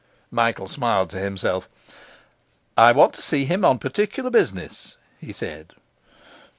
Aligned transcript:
Michael 0.31 0.67
smiled 0.67 1.11
to 1.11 1.19
himself. 1.19 1.69
'I 2.75 2.93
want 2.93 3.13
to 3.13 3.21
see 3.21 3.45
him 3.45 3.63
on 3.63 3.77
particular 3.77 4.31
business,' 4.31 4.97
he 5.19 5.31
said. 5.31 5.75